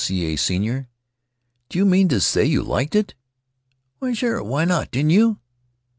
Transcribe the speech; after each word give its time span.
C. 0.03 0.23
A. 0.33 0.35
senior. 0.35 0.87
"Do 1.69 1.77
you 1.77 1.85
mean 1.85 2.07
to 2.07 2.19
say 2.19 2.43
you 2.43 2.63
liked 2.63 2.95
it?" 2.95 3.13
"Why, 3.99 4.13
sure! 4.13 4.41
Why 4.43 4.65
not? 4.65 4.89
Didn't 4.89 5.11
you?" 5.11 5.37